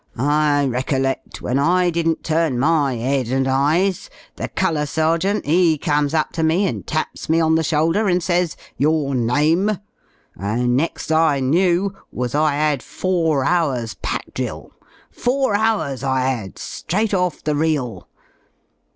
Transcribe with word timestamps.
I 0.17 0.63
recoiled 0.65 1.41
when 1.41 1.59
I 1.59 1.91
didn't 1.91 2.23
turn 2.23 2.57
my 2.57 2.97
'ead 2.97 3.27
and 3.27 3.47
eyes, 3.47 4.09
the 4.35 4.47
Colour 4.47 4.87
Sergeant 4.87 5.45
V 5.45 5.77
comes 5.77 6.15
up 6.15 6.31
to 6.31 6.41
me 6.41 6.65
and 6.65 6.87
taps 6.87 7.29
me 7.29 7.39
on 7.39 7.53
the 7.53 7.61
shoulder 7.61 8.07
and 8.07 8.17
says: 8.23 8.57
'''Tour 8.79 9.13
name^' 9.13 9.79
and 10.35 10.75
next 10.75 11.11
I 11.11 11.39
knew 11.39 11.93
was 12.11 12.33
I 12.33 12.55
* 12.55 12.55
ad 12.55 12.81
four 12.81 13.45
hours* 13.45 13.93
pack 13.93 14.33
drill— 14.33 14.71
four 15.23 15.53
hours 15.55 16.03
I 16.03 16.25
'ad 16.31 16.57
straight 16.57 17.13
off 17.13 17.43
28 17.43 17.45
the 17.45 17.55
reel. 17.55 18.07